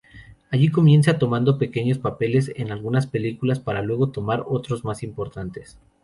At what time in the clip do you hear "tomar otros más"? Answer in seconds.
4.09-5.03